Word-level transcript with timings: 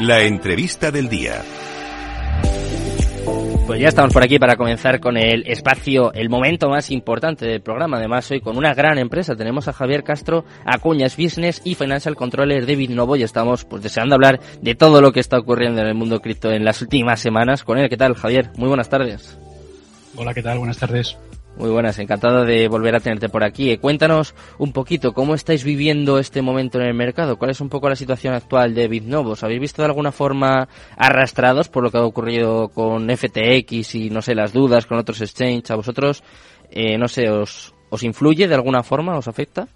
La 0.00 0.22
entrevista 0.22 0.90
del 0.90 1.10
día. 1.10 1.42
Pues 3.66 3.78
ya 3.78 3.88
estamos 3.88 4.14
por 4.14 4.22
aquí 4.24 4.38
para 4.38 4.56
comenzar 4.56 4.98
con 4.98 5.18
el 5.18 5.46
espacio, 5.46 6.10
el 6.14 6.30
momento 6.30 6.70
más 6.70 6.90
importante 6.90 7.44
del 7.44 7.60
programa. 7.60 7.98
Además, 7.98 8.30
hoy 8.30 8.40
con 8.40 8.56
una 8.56 8.72
gran 8.72 8.96
empresa. 8.96 9.36
Tenemos 9.36 9.68
a 9.68 9.74
Javier 9.74 10.02
Castro, 10.02 10.46
Acuñas 10.64 11.18
Business 11.18 11.60
y 11.66 11.74
Financial 11.74 12.16
Controller 12.16 12.64
de 12.64 12.76
Bitnovo 12.76 13.14
y 13.16 13.24
estamos 13.24 13.66
pues 13.66 13.82
deseando 13.82 14.14
hablar 14.14 14.40
de 14.62 14.74
todo 14.74 15.02
lo 15.02 15.12
que 15.12 15.20
está 15.20 15.38
ocurriendo 15.38 15.82
en 15.82 15.88
el 15.88 15.94
mundo 15.94 16.20
cripto 16.20 16.50
en 16.50 16.64
las 16.64 16.80
últimas 16.80 17.20
semanas 17.20 17.62
con 17.62 17.76
él. 17.76 17.90
¿Qué 17.90 17.98
tal, 17.98 18.14
Javier? 18.14 18.52
Muy 18.56 18.68
buenas 18.68 18.88
tardes. 18.88 19.38
Hola, 20.16 20.32
¿qué 20.32 20.42
tal? 20.42 20.56
Buenas 20.56 20.78
tardes. 20.78 21.18
Muy 21.56 21.68
buenas, 21.68 21.98
encantado 21.98 22.44
de 22.44 22.68
volver 22.68 22.94
a 22.94 23.00
tenerte 23.00 23.28
por 23.28 23.44
aquí. 23.44 23.70
Eh, 23.70 23.78
cuéntanos 23.78 24.34
un 24.58 24.72
poquito 24.72 25.12
cómo 25.12 25.34
estáis 25.34 25.62
viviendo 25.62 26.18
este 26.18 26.42
momento 26.42 26.80
en 26.80 26.86
el 26.86 26.94
mercado, 26.94 27.36
cuál 27.36 27.50
es 27.50 27.60
un 27.60 27.68
poco 27.68 27.88
la 27.88 27.96
situación 27.96 28.34
actual 28.34 28.74
de 28.74 28.88
BitNovo. 28.88 29.34
habéis 29.42 29.60
visto 29.60 29.82
de 29.82 29.88
alguna 29.88 30.12
forma 30.12 30.68
arrastrados 30.96 31.68
por 31.68 31.82
lo 31.82 31.90
que 31.90 31.98
ha 31.98 32.04
ocurrido 32.04 32.68
con 32.68 33.08
FTX 33.10 33.94
y 33.94 34.10
no 34.10 34.22
sé, 34.22 34.34
las 34.34 34.52
dudas 34.52 34.86
con 34.86 34.98
otros 34.98 35.20
exchanges? 35.20 35.70
¿A 35.70 35.76
vosotros, 35.76 36.22
eh, 36.70 36.96
no 36.96 37.08
sé, 37.08 37.28
os, 37.28 37.74
os 37.90 38.02
influye 38.04 38.48
de 38.48 38.54
alguna 38.54 38.82
forma, 38.82 39.18
os 39.18 39.28
afecta? 39.28 39.68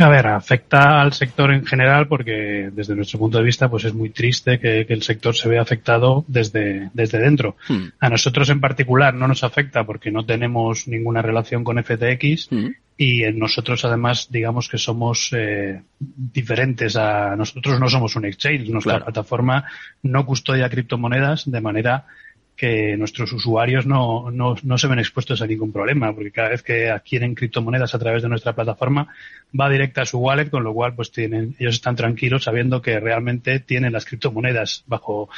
A 0.00 0.08
ver, 0.08 0.26
afecta 0.26 1.00
al 1.02 1.12
sector 1.12 1.52
en 1.52 1.66
general 1.66 2.08
porque 2.08 2.70
desde 2.72 2.96
nuestro 2.96 3.18
punto 3.18 3.38
de 3.38 3.44
vista 3.44 3.68
pues 3.68 3.84
es 3.84 3.92
muy 3.92 4.10
triste 4.10 4.58
que, 4.58 4.86
el 4.88 5.02
sector 5.02 5.36
se 5.36 5.48
vea 5.48 5.60
afectado 5.60 6.24
desde, 6.26 6.90
desde 6.94 7.18
dentro. 7.18 7.56
Hmm. 7.68 7.88
A 8.00 8.08
nosotros 8.08 8.48
en 8.48 8.60
particular 8.60 9.12
no 9.14 9.28
nos 9.28 9.44
afecta 9.44 9.84
porque 9.84 10.10
no 10.10 10.24
tenemos 10.24 10.88
ninguna 10.88 11.20
relación 11.20 11.64
con 11.64 11.82
FTX 11.82 12.48
hmm. 12.50 12.68
y 12.96 13.22
nosotros 13.32 13.84
además 13.84 14.28
digamos 14.30 14.68
que 14.68 14.78
somos 14.78 15.30
eh, 15.36 15.82
diferentes 15.98 16.96
a 16.96 17.36
nosotros 17.36 17.78
no 17.78 17.88
somos 17.88 18.16
un 18.16 18.24
exchange, 18.24 18.70
nuestra 18.70 19.04
plataforma 19.04 19.64
no 20.02 20.24
custodia 20.24 20.70
criptomonedas 20.70 21.50
de 21.50 21.60
manera 21.60 22.06
que 22.56 22.96
nuestros 22.96 23.32
usuarios 23.32 23.86
no, 23.86 24.30
no, 24.30 24.54
no, 24.62 24.78
se 24.78 24.86
ven 24.86 24.98
expuestos 24.98 25.40
a 25.40 25.46
ningún 25.46 25.72
problema, 25.72 26.14
porque 26.14 26.30
cada 26.30 26.50
vez 26.50 26.62
que 26.62 26.90
adquieren 26.90 27.34
criptomonedas 27.34 27.94
a 27.94 27.98
través 27.98 28.22
de 28.22 28.28
nuestra 28.28 28.54
plataforma 28.54 29.08
va 29.58 29.70
directa 29.70 30.02
a 30.02 30.06
su 30.06 30.18
wallet, 30.18 30.50
con 30.50 30.64
lo 30.64 30.74
cual 30.74 30.94
pues 30.94 31.10
tienen, 31.10 31.56
ellos 31.58 31.76
están 31.76 31.96
tranquilos 31.96 32.44
sabiendo 32.44 32.82
que 32.82 33.00
realmente 33.00 33.60
tienen 33.60 33.92
las 33.92 34.04
criptomonedas 34.04 34.84
bajo, 34.86 35.30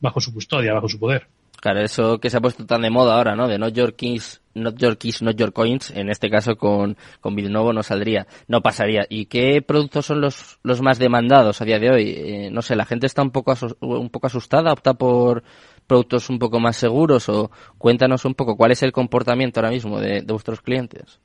bajo 0.00 0.20
su 0.20 0.34
custodia, 0.34 0.74
bajo 0.74 0.88
su 0.88 0.98
poder. 0.98 1.26
Claro, 1.60 1.80
eso 1.80 2.18
que 2.18 2.30
se 2.30 2.36
ha 2.36 2.40
puesto 2.40 2.66
tan 2.66 2.82
de 2.82 2.90
moda 2.90 3.16
ahora, 3.16 3.34
¿no? 3.34 3.48
De 3.48 3.58
not 3.58 3.72
your 3.72 3.94
keys, 3.94 4.42
not 4.54 4.76
your 4.76 4.98
keys, 4.98 5.22
not 5.22 5.36
your 5.36 5.52
coins, 5.52 5.90
en 5.90 6.10
este 6.10 6.28
caso 6.30 6.56
con, 6.56 6.96
con 7.20 7.34
Bitnovo 7.34 7.72
no 7.72 7.82
saldría, 7.82 8.26
no 8.46 8.60
pasaría. 8.60 9.06
¿Y 9.08 9.26
qué 9.26 9.62
productos 9.62 10.06
son 10.06 10.20
los, 10.20 10.58
los 10.62 10.82
más 10.82 10.98
demandados 10.98 11.60
a 11.60 11.64
día 11.64 11.78
de 11.78 11.90
hoy? 11.90 12.10
Eh, 12.10 12.50
no 12.52 12.62
sé, 12.62 12.76
la 12.76 12.84
gente 12.84 13.06
está 13.06 13.22
un 13.22 13.30
poco, 13.30 13.54
un 13.80 14.10
poco 14.10 14.26
asustada, 14.26 14.72
opta 14.72 14.94
por, 14.94 15.42
productos 15.86 16.28
un 16.30 16.38
poco 16.38 16.60
más 16.60 16.76
seguros 16.76 17.28
o 17.28 17.50
cuéntanos 17.78 18.24
un 18.24 18.34
poco 18.34 18.56
cuál 18.56 18.72
es 18.72 18.82
el 18.82 18.92
comportamiento 18.92 19.60
ahora 19.60 19.70
mismo 19.70 20.00
de, 20.00 20.22
vuestros 20.22 20.60
clientes. 20.60 21.20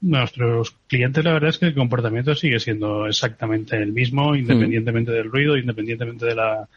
Nuestros 0.00 0.76
clientes, 0.86 1.24
la 1.24 1.32
verdad 1.32 1.50
es 1.50 1.58
que 1.58 1.66
el 1.66 1.74
comportamiento 1.74 2.34
sigue 2.34 2.60
siendo 2.60 3.06
exactamente 3.06 3.76
el 3.76 3.92
mismo, 3.92 4.32
mm. 4.32 4.36
independientemente 4.36 5.12
del 5.12 5.30
ruido, 5.30 5.56
independientemente 5.56 6.26
de 6.26 6.34
la, 6.34 6.68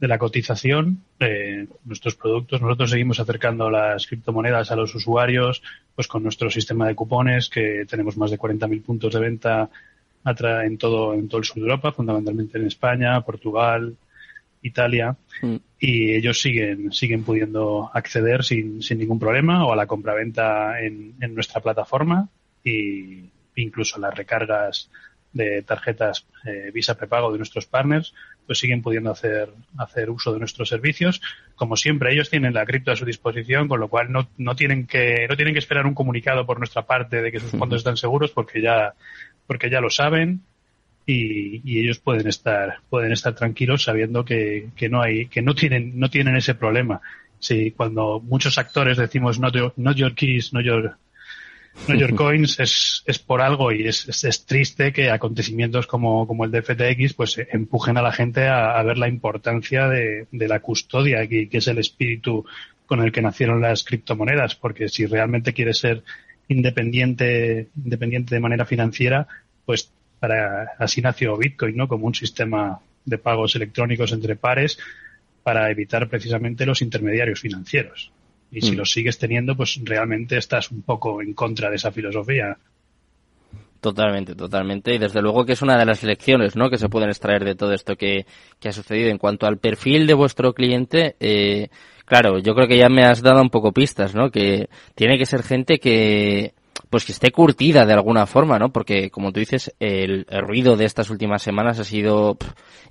de 0.00 0.08
la 0.08 0.18
cotización. 0.18 1.02
de 1.18 1.68
nuestros 1.84 2.14
productos, 2.14 2.60
nosotros 2.62 2.90
seguimos 2.90 3.20
acercando 3.20 3.70
las 3.70 4.06
criptomonedas 4.06 4.70
a 4.70 4.76
los 4.76 4.94
usuarios, 4.94 5.62
pues 5.94 6.08
con 6.08 6.22
nuestro 6.22 6.50
sistema 6.50 6.86
de 6.86 6.94
cupones, 6.94 7.48
que 7.48 7.84
tenemos 7.88 8.16
más 8.16 8.30
de 8.30 8.38
40.000 8.38 8.82
puntos 8.82 9.12
de 9.12 9.20
venta 9.20 9.70
en 10.26 10.76
todo, 10.76 11.14
en 11.14 11.28
todo 11.28 11.38
el 11.38 11.44
sur 11.44 11.56
de 11.56 11.62
Europa, 11.62 11.92
fundamentalmente 11.92 12.58
en 12.58 12.66
España, 12.66 13.20
Portugal, 13.20 13.96
Italia, 14.62 15.16
mm. 15.42 15.56
y 15.78 16.14
ellos 16.14 16.40
siguen, 16.40 16.92
siguen 16.92 17.24
pudiendo 17.24 17.90
acceder 17.92 18.44
sin, 18.44 18.82
sin 18.82 18.98
ningún 18.98 19.18
problema 19.18 19.66
o 19.66 19.72
a 19.72 19.76
la 19.76 19.86
compraventa 19.86 20.80
en, 20.80 21.14
en 21.20 21.34
nuestra 21.34 21.60
plataforma 21.60 22.28
y 22.64 23.30
incluso 23.54 23.98
las 23.98 24.14
recargas 24.14 24.90
de 25.36 25.62
tarjetas 25.62 26.26
eh, 26.46 26.70
Visa 26.72 26.96
prepago 26.96 27.30
de 27.30 27.38
nuestros 27.38 27.66
partners, 27.66 28.14
pues 28.46 28.58
siguen 28.58 28.82
pudiendo 28.82 29.10
hacer, 29.10 29.50
hacer 29.76 30.08
uso 30.08 30.32
de 30.32 30.38
nuestros 30.38 30.68
servicios. 30.68 31.20
Como 31.56 31.76
siempre, 31.76 32.12
ellos 32.12 32.30
tienen 32.30 32.54
la 32.54 32.64
cripto 32.64 32.90
a 32.90 32.96
su 32.96 33.04
disposición, 33.04 33.68
con 33.68 33.80
lo 33.80 33.88
cual 33.88 34.10
no, 34.10 34.28
no 34.38 34.56
tienen 34.56 34.86
que, 34.86 35.26
no 35.28 35.36
tienen 35.36 35.52
que 35.52 35.58
esperar 35.58 35.86
un 35.86 35.94
comunicado 35.94 36.46
por 36.46 36.58
nuestra 36.58 36.86
parte 36.86 37.20
de 37.20 37.30
que 37.30 37.40
sus 37.40 37.50
fondos 37.50 37.78
están 37.78 37.98
seguros 37.98 38.30
porque 38.30 38.62
ya, 38.62 38.94
porque 39.46 39.68
ya 39.68 39.80
lo 39.80 39.90
saben 39.90 40.40
y, 41.06 41.78
ellos 41.78 41.98
pueden 42.00 42.26
estar 42.26 42.80
pueden 42.90 43.12
estar 43.12 43.34
tranquilos 43.34 43.84
sabiendo 43.84 44.24
que, 44.24 44.70
que 44.76 44.88
no 44.88 45.00
hay 45.00 45.26
que 45.26 45.40
no 45.40 45.54
tienen 45.54 45.98
no 45.98 46.10
tienen 46.10 46.36
ese 46.36 46.54
problema. 46.54 47.00
Si 47.38 47.70
cuando 47.70 48.20
muchos 48.20 48.58
actores 48.58 48.96
decimos 48.96 49.38
no 49.38 49.52
your, 49.52 49.72
not 49.76 49.96
your 49.96 50.14
keys 50.14 50.52
no 50.52 50.60
your 50.60 50.96
no 51.86 51.94
your 51.94 52.14
coins 52.16 52.58
es, 52.58 53.04
es 53.06 53.18
por 53.20 53.40
algo 53.40 53.70
y 53.70 53.86
es, 53.86 54.24
es, 54.24 54.46
triste 54.46 54.92
que 54.92 55.10
acontecimientos 55.10 55.86
como, 55.86 56.26
como 56.26 56.44
el 56.44 56.50
de 56.50 56.62
FTX 56.62 57.14
pues 57.14 57.38
empujen 57.38 57.98
a 57.98 58.02
la 58.02 58.12
gente 58.12 58.48
a, 58.48 58.82
ver 58.82 58.98
la 58.98 59.08
importancia 59.08 59.86
de, 59.88 60.26
de 60.32 60.48
la 60.48 60.60
custodia 60.60 61.26
que, 61.28 61.48
que 61.48 61.58
es 61.58 61.68
el 61.68 61.78
espíritu 61.78 62.44
con 62.86 63.00
el 63.00 63.12
que 63.12 63.22
nacieron 63.22 63.60
las 63.60 63.84
criptomonedas 63.84 64.56
porque 64.56 64.88
si 64.88 65.06
realmente 65.06 65.52
quieres 65.52 65.78
ser 65.78 66.02
independiente 66.48 67.68
independiente 67.76 68.34
de 68.34 68.40
manera 68.40 68.64
financiera 68.64 69.28
pues 69.66 69.92
para, 70.18 70.72
así 70.78 71.00
nació 71.00 71.36
Bitcoin, 71.36 71.76
¿no? 71.76 71.88
Como 71.88 72.06
un 72.06 72.14
sistema 72.14 72.80
de 73.04 73.18
pagos 73.18 73.54
electrónicos 73.56 74.12
entre 74.12 74.36
pares 74.36 74.78
para 75.42 75.70
evitar 75.70 76.08
precisamente 76.08 76.66
los 76.66 76.82
intermediarios 76.82 77.40
financieros. 77.40 78.10
Y 78.50 78.60
si 78.62 78.72
mm. 78.72 78.76
los 78.76 78.90
sigues 78.90 79.18
teniendo, 79.18 79.56
pues 79.56 79.80
realmente 79.84 80.36
estás 80.36 80.70
un 80.70 80.82
poco 80.82 81.22
en 81.22 81.34
contra 81.34 81.70
de 81.70 81.76
esa 81.76 81.92
filosofía. 81.92 82.56
Totalmente, 83.80 84.34
totalmente. 84.34 84.94
Y 84.94 84.98
desde 84.98 85.22
luego 85.22 85.44
que 85.44 85.52
es 85.52 85.62
una 85.62 85.78
de 85.78 85.84
las 85.84 86.02
lecciones 86.02 86.56
¿no? 86.56 86.70
que 86.70 86.78
se 86.78 86.88
pueden 86.88 87.08
extraer 87.08 87.44
de 87.44 87.54
todo 87.54 87.72
esto 87.72 87.94
que, 87.96 88.26
que 88.58 88.68
ha 88.68 88.72
sucedido. 88.72 89.10
En 89.10 89.18
cuanto 89.18 89.46
al 89.46 89.58
perfil 89.58 90.06
de 90.06 90.14
vuestro 90.14 90.52
cliente, 90.54 91.14
eh, 91.20 91.68
claro, 92.04 92.38
yo 92.38 92.54
creo 92.54 92.66
que 92.66 92.78
ya 92.78 92.88
me 92.88 93.04
has 93.04 93.22
dado 93.22 93.40
un 93.40 93.50
poco 93.50 93.72
pistas, 93.72 94.14
¿no? 94.14 94.30
Que 94.30 94.68
tiene 94.94 95.18
que 95.18 95.26
ser 95.26 95.42
gente 95.42 95.78
que, 95.78 96.54
pues 96.90 97.04
que 97.04 97.12
esté 97.12 97.30
curtida 97.30 97.84
de 97.84 97.92
alguna 97.92 98.26
forma, 98.26 98.58
¿no? 98.58 98.70
Porque, 98.70 99.10
como 99.10 99.32
tú 99.32 99.40
dices, 99.40 99.74
el, 99.80 100.26
ruido 100.30 100.76
de 100.76 100.84
estas 100.84 101.10
últimas 101.10 101.42
semanas 101.42 101.78
ha 101.78 101.84
sido 101.84 102.36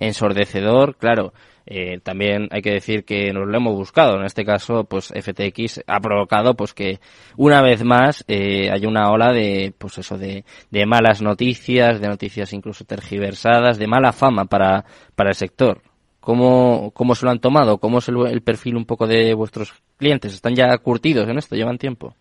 ensordecedor, 0.00 0.96
claro. 0.96 1.32
Eh, 1.68 1.98
también 2.00 2.48
hay 2.52 2.62
que 2.62 2.70
decir 2.70 3.04
que 3.04 3.32
nos 3.32 3.48
lo 3.48 3.56
hemos 3.56 3.74
buscado. 3.74 4.16
En 4.16 4.24
este 4.24 4.44
caso, 4.44 4.84
pues 4.84 5.12
FTX 5.12 5.82
ha 5.86 6.00
provocado, 6.00 6.54
pues 6.54 6.72
que 6.74 7.00
una 7.36 7.60
vez 7.60 7.82
más 7.82 8.24
eh, 8.28 8.70
hay 8.70 8.86
una 8.86 9.10
ola 9.10 9.32
de, 9.32 9.74
pues 9.76 9.98
eso, 9.98 10.16
de, 10.16 10.44
de 10.70 10.86
malas 10.86 11.22
noticias, 11.22 12.00
de 12.00 12.08
noticias 12.08 12.52
incluso 12.52 12.84
tergiversadas, 12.84 13.78
de 13.78 13.88
mala 13.88 14.12
fama 14.12 14.44
para, 14.44 14.84
para 15.16 15.30
el 15.30 15.34
sector. 15.34 15.82
¿Cómo, 16.20 16.90
cómo 16.92 17.14
se 17.14 17.24
lo 17.24 17.30
han 17.30 17.40
tomado? 17.40 17.78
¿Cómo 17.78 17.98
es 17.98 18.08
el 18.08 18.42
perfil 18.42 18.76
un 18.76 18.84
poco 18.84 19.06
de 19.06 19.32
vuestros 19.34 19.72
clientes? 19.96 20.34
¿Están 20.34 20.54
ya 20.54 20.76
curtidos 20.78 21.28
en 21.28 21.38
esto? 21.38 21.54
¿Llevan 21.54 21.78
tiempo? 21.78 22.16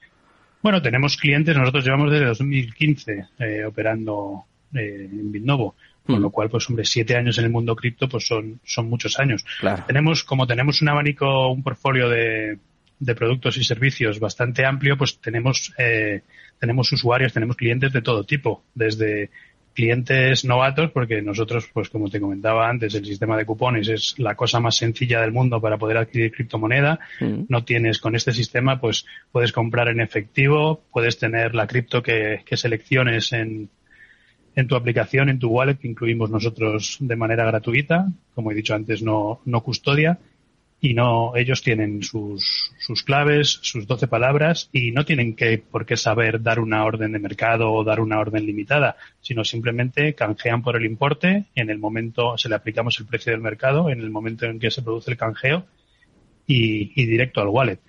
Bueno, 0.66 0.82
tenemos 0.82 1.16
clientes, 1.16 1.56
nosotros 1.56 1.86
llevamos 1.86 2.12
desde 2.12 2.26
2015 2.26 3.26
eh, 3.38 3.66
operando 3.66 4.46
eh, 4.74 5.08
en 5.12 5.32
Bitnovo, 5.32 5.76
con 6.04 6.20
lo 6.20 6.30
mm. 6.30 6.32
cual, 6.32 6.50
pues 6.50 6.68
hombre, 6.68 6.86
siete 6.86 7.16
años 7.16 7.38
en 7.38 7.44
el 7.44 7.52
mundo 7.52 7.76
cripto, 7.76 8.10
pues 8.10 8.26
son, 8.26 8.60
son 8.64 8.90
muchos 8.90 9.20
años. 9.20 9.46
Tenemos, 9.86 10.24
como 10.24 10.48
tenemos 10.48 10.82
un 10.82 10.90
abanico, 10.90 11.52
un 11.52 11.62
portfolio 11.62 12.10
de, 12.10 12.58
de 12.98 13.16
productos 13.16 13.58
y 13.58 13.64
servicios 13.64 14.20
bastante 14.20 14.66
amplio, 14.66 14.98
pues 14.98 15.20
tenemos, 15.20 15.72
eh, 15.78 16.24
tenemos 16.60 16.92
usuarios, 16.92 17.32
tenemos 17.32 17.58
clientes 17.58 17.94
de 17.94 18.02
todo 18.02 18.24
tipo, 18.24 18.64
desde 18.74 19.30
clientes 19.76 20.46
novatos, 20.46 20.90
porque 20.92 21.22
nosotros, 21.22 21.70
pues 21.72 21.90
como 21.90 22.10
te 22.10 22.20
comentaba 22.20 22.68
antes, 22.70 22.96
el 22.96 23.06
sistema 23.06 23.38
de 23.38 23.46
cupones 23.46 23.88
es 23.90 24.18
la 24.18 24.36
cosa 24.36 24.60
más 24.60 24.76
sencilla 24.76 25.22
del 25.22 25.34
mundo 25.34 25.62
para 25.62 25.78
poder 25.78 25.98
adquirir 25.98 26.32
criptomoneda. 26.32 27.00
Mm. 27.20 27.42
No 27.50 27.64
tienes 27.66 28.00
con 28.00 28.16
este 28.16 28.32
sistema, 28.32 28.80
pues 28.80 29.06
puedes 29.32 29.52
comprar 29.52 29.90
en 29.90 30.00
efectivo, 30.00 30.82
puedes 30.92 31.20
tener 31.20 31.54
la 31.54 31.68
cripto 31.68 32.02
que, 32.02 32.42
que 32.46 32.58
selecciones 32.58 33.34
en, 33.34 33.70
en 34.56 34.68
tu 34.68 34.76
aplicación, 34.76 35.30
en 35.30 35.40
tu 35.40 35.50
wallet, 35.50 35.76
que 35.76 35.90
incluimos 35.90 36.32
nosotros 36.32 36.98
de 37.02 37.16
manera 37.18 37.46
gratuita. 37.46 38.08
Como 38.34 38.52
he 38.52 38.56
dicho 38.56 38.74
antes, 38.74 39.04
no, 39.04 39.42
no 39.46 39.62
custodia 39.62 40.18
y 40.82 40.94
no 40.94 41.36
ellos 41.36 41.64
tienen 41.64 42.04
sus, 42.04 42.72
sus 42.80 43.04
claves, 43.04 43.60
sus 43.62 43.88
12 43.88 44.08
palabras 44.08 44.70
y 44.72 44.92
no 44.92 45.06
tienen 45.06 45.36
que 45.36 45.58
por 45.58 45.86
qué 45.86 45.98
saber 45.98 46.42
dar 46.42 46.60
una 46.60 46.84
orden 46.84 47.14
de 47.14 47.20
mercado 47.20 47.72
o 47.72 47.84
dar 47.84 48.00
una 48.00 48.20
orden 48.20 48.46
limitada, 48.46 48.98
sino 49.22 49.44
simplemente 49.44 50.14
canjean 50.14 50.62
por 50.62 50.76
el 50.76 50.86
importe, 50.86 51.46
en 51.56 51.70
el 51.70 51.80
momento 51.80 52.38
se 52.38 52.50
le 52.50 52.56
aplicamos 52.56 53.00
el 53.00 53.08
precio 53.08 53.32
del 53.32 53.42
mercado, 53.42 53.90
en 53.90 54.00
el 54.00 54.10
momento 54.10 54.46
en 54.46 54.60
que 54.60 54.72
se 54.72 54.82
produce 54.82 55.12
el 55.12 55.18
canjeo 55.18 55.66
y, 56.46 56.92
y 57.02 57.06
directo 57.06 57.42
al 57.42 57.48
wallet. 57.48 57.80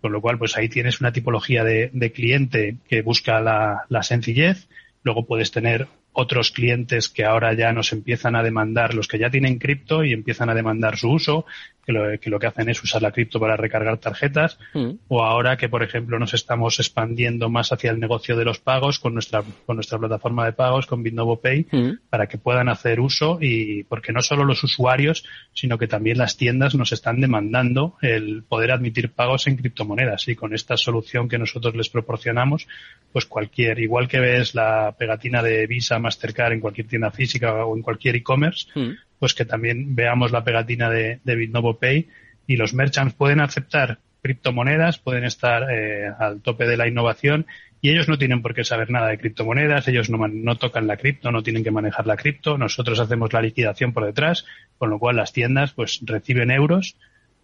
Con 0.00 0.12
lo 0.12 0.20
cual, 0.20 0.36
pues 0.36 0.56
ahí 0.56 0.68
tienes 0.68 1.00
una 1.00 1.12
tipología 1.12 1.62
de, 1.62 1.90
de 1.92 2.10
cliente 2.10 2.76
que 2.88 3.02
busca 3.02 3.40
la, 3.40 3.84
la 3.88 4.02
sencillez, 4.02 4.68
luego 5.04 5.26
puedes 5.26 5.52
tener 5.52 5.86
otros 6.12 6.50
clientes 6.50 7.08
que 7.08 7.24
ahora 7.24 7.54
ya 7.54 7.72
nos 7.72 7.92
empiezan 7.92 8.36
a 8.36 8.42
demandar, 8.42 8.94
los 8.94 9.08
que 9.08 9.18
ya 9.18 9.30
tienen 9.30 9.58
cripto 9.58 10.04
y 10.04 10.12
empiezan 10.12 10.50
a 10.50 10.54
demandar 10.54 10.96
su 10.96 11.10
uso, 11.10 11.46
que 11.84 11.92
lo 11.92 12.18
que, 12.18 12.30
lo 12.30 12.38
que 12.38 12.46
hacen 12.46 12.68
es 12.68 12.82
usar 12.82 13.02
la 13.02 13.10
cripto 13.10 13.40
para 13.40 13.56
recargar 13.56 13.98
tarjetas, 13.98 14.58
mm. 14.72 14.90
o 15.08 15.24
ahora 15.24 15.56
que, 15.56 15.68
por 15.68 15.82
ejemplo, 15.82 16.18
nos 16.18 16.32
estamos 16.32 16.78
expandiendo 16.78 17.48
más 17.48 17.72
hacia 17.72 17.90
el 17.90 17.98
negocio 17.98 18.36
de 18.36 18.44
los 18.44 18.60
pagos 18.60 18.98
con 18.98 19.14
nuestra, 19.14 19.42
con 19.66 19.76
nuestra 19.76 19.98
plataforma 19.98 20.44
de 20.44 20.52
pagos, 20.52 20.86
con 20.86 21.02
Bitnovo 21.02 21.40
Pay, 21.40 21.66
mm. 21.70 21.90
para 22.08 22.28
que 22.28 22.38
puedan 22.38 22.68
hacer 22.68 23.00
uso 23.00 23.38
y 23.40 23.82
porque 23.84 24.12
no 24.12 24.22
solo 24.22 24.44
los 24.44 24.62
usuarios, 24.62 25.24
sino 25.52 25.76
que 25.76 25.88
también 25.88 26.18
las 26.18 26.36
tiendas 26.36 26.74
nos 26.74 26.92
están 26.92 27.20
demandando 27.20 27.96
el 28.00 28.44
poder 28.44 28.70
admitir 28.70 29.10
pagos 29.10 29.46
en 29.48 29.56
criptomonedas 29.56 30.28
y 30.28 30.36
con 30.36 30.54
esta 30.54 30.76
solución 30.76 31.28
que 31.28 31.38
nosotros 31.38 31.74
les 31.74 31.88
proporcionamos, 31.88 32.68
pues 33.12 33.26
cualquier, 33.26 33.80
igual 33.80 34.08
que 34.08 34.20
ves 34.20 34.54
la 34.54 34.94
pegatina 34.96 35.42
de 35.42 35.66
Visa, 35.66 35.98
Mastercard 35.98 36.52
en 36.52 36.60
cualquier 36.60 36.86
tienda 36.86 37.10
física 37.10 37.64
o 37.64 37.76
en 37.76 37.82
cualquier 37.82 38.16
e-commerce, 38.16 38.66
mm 38.74 38.92
pues 39.22 39.34
que 39.34 39.44
también 39.44 39.94
veamos 39.94 40.32
la 40.32 40.42
pegatina 40.42 40.90
de, 40.90 41.20
de 41.22 41.36
Bitnovo 41.36 41.78
Pay. 41.78 42.08
Y 42.48 42.56
los 42.56 42.74
merchants 42.74 43.14
pueden 43.14 43.40
aceptar 43.40 44.00
criptomonedas, 44.20 44.98
pueden 44.98 45.22
estar 45.22 45.70
eh, 45.70 46.10
al 46.18 46.40
tope 46.40 46.66
de 46.66 46.76
la 46.76 46.88
innovación. 46.88 47.46
Y 47.80 47.90
ellos 47.90 48.08
no 48.08 48.18
tienen 48.18 48.42
por 48.42 48.52
qué 48.52 48.64
saber 48.64 48.90
nada 48.90 49.06
de 49.06 49.18
criptomonedas, 49.18 49.86
ellos 49.86 50.10
no, 50.10 50.26
no 50.26 50.56
tocan 50.56 50.88
la 50.88 50.96
cripto, 50.96 51.30
no 51.30 51.44
tienen 51.44 51.62
que 51.62 51.70
manejar 51.70 52.04
la 52.08 52.16
cripto, 52.16 52.58
nosotros 52.58 52.98
hacemos 52.98 53.32
la 53.32 53.42
liquidación 53.42 53.92
por 53.92 54.04
detrás, 54.06 54.44
con 54.76 54.90
lo 54.90 54.98
cual 54.98 55.14
las 55.14 55.32
tiendas 55.32 55.72
pues 55.72 56.00
reciben 56.04 56.50
euros 56.50 56.96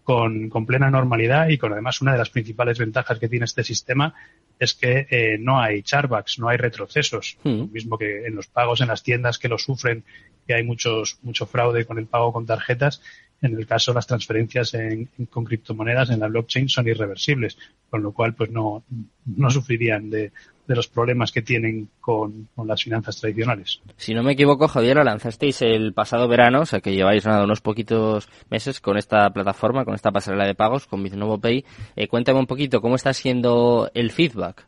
con, 0.09 0.49
con 0.49 0.65
plena 0.65 0.91
normalidad 0.91 1.51
y 1.51 1.59
con 1.59 1.71
además 1.71 2.01
una 2.01 2.13
de 2.13 2.19
las 2.19 2.31
principales 2.31 2.79
ventajas 2.79 3.19
que 3.19 3.29
tiene 3.29 3.45
este 3.45 3.63
sistema 3.63 4.15
es 4.59 4.73
que 4.73 5.07
eh, 5.11 5.37
no 5.39 5.61
hay 5.61 5.83
charbacks, 5.83 6.39
no 6.39 6.49
hay 6.49 6.57
retrocesos, 6.57 7.37
hmm. 7.45 7.59
lo 7.59 7.67
mismo 7.67 7.99
que 7.99 8.25
en 8.25 8.35
los 8.35 8.47
pagos 8.47 8.81
en 8.81 8.89
las 8.89 9.03
tiendas 9.03 9.39
que 9.39 9.51
lo 9.51 9.59
sufren 9.59 10.05
que 10.47 10.55
hay 10.55 10.63
muchos, 10.65 11.19
mucho 11.21 11.45
fraude 11.45 11.85
con 11.85 11.99
el 11.99 12.07
pago 12.07 12.33
con 12.33 12.47
tarjetas. 12.47 13.03
En 13.43 13.55
el 13.55 13.67
caso, 13.67 13.93
las 13.93 14.07
transferencias 14.07 14.73
en, 14.73 15.11
con 15.29 15.45
criptomonedas 15.45 16.09
en 16.09 16.21
la 16.21 16.29
blockchain 16.29 16.71
son 16.71 16.89
irreversibles, 16.89 17.59
con 17.91 18.03
lo 18.03 18.13
cual, 18.13 18.35
pues 18.35 18.51
no, 18.51 18.85
no 19.27 19.51
sufrirían 19.51 20.09
de, 20.09 20.33
de 20.69 20.77
los 20.77 20.87
problemas 20.87 21.33
que 21.33 21.43
tienen 21.43 21.89
con, 22.01 22.49
con, 22.55 22.69
las 22.69 22.85
finanzas 22.85 23.19
tradicionales. 23.19 23.81
Si 23.97 24.15
no 24.15 24.23
me 24.23 24.33
equivoco, 24.33 24.69
Javier, 24.69 24.99
la 24.99 25.05
lanzasteis 25.05 25.63
el 25.63 25.95
pasado 25.95 26.29
verano, 26.29 26.61
o 26.61 26.67
sea 26.67 26.81
que 26.81 26.93
lleváis 26.93 27.25
nada, 27.25 27.45
unos 27.45 27.63
poquitos 27.63 28.29
meses 28.51 28.81
con 28.81 28.99
esta 28.99 29.31
plataforma, 29.31 29.85
con 29.85 29.95
esta 29.95 30.13
pasarela 30.13 30.47
de 30.47 30.55
pagos, 30.55 30.87
con 30.87 31.03
Biznovo 31.03 31.39
Pay. 31.39 31.65
Eh, 31.97 32.07
cuéntame 32.07 32.39
un 32.39 32.47
poquito 32.47 32.81
cómo 32.83 32.97
está 32.97 33.15
siendo 33.15 33.91
el 33.95 34.11
feedback 34.11 34.67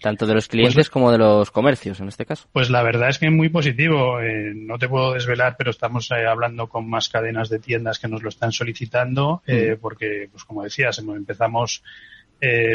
tanto 0.00 0.26
de 0.26 0.34
los 0.34 0.46
pues 0.46 0.50
clientes 0.50 0.90
como 0.90 1.10
de 1.10 1.18
los 1.18 1.50
comercios 1.50 2.00
en 2.00 2.08
este 2.08 2.24
caso. 2.24 2.48
Pues 2.52 2.70
la 2.70 2.82
verdad 2.82 3.08
es 3.08 3.18
que 3.18 3.26
es 3.26 3.32
muy 3.32 3.48
positivo. 3.48 4.20
Eh, 4.20 4.52
no 4.54 4.78
te 4.78 4.88
puedo 4.88 5.12
desvelar, 5.12 5.56
pero 5.58 5.70
estamos 5.70 6.10
eh, 6.10 6.26
hablando 6.26 6.68
con 6.68 6.88
más 6.88 7.08
cadenas 7.08 7.48
de 7.48 7.58
tiendas 7.58 7.98
que 7.98 8.08
nos 8.08 8.22
lo 8.22 8.28
están 8.28 8.52
solicitando, 8.52 9.42
eh, 9.46 9.74
mm. 9.74 9.80
porque, 9.80 10.28
pues 10.30 10.44
como 10.44 10.62
decías, 10.62 10.98
empezamos 10.98 11.82